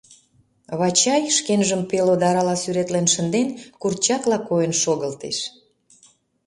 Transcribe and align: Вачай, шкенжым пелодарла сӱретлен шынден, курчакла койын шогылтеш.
Вачай, 0.79 1.23
шкенжым 1.37 1.81
пелодарла 1.89 2.55
сӱретлен 2.61 3.07
шынден, 3.13 3.47
курчакла 3.81 4.37
койын 4.49 4.73
шогылтеш. 4.81 5.37